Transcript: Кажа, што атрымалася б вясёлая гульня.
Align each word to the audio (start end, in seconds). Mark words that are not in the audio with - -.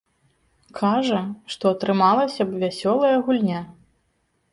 Кажа, 0.77 1.19
што 1.55 1.65
атрымалася 1.75 2.43
б 2.53 2.63
вясёлая 2.65 3.13
гульня. 3.29 3.61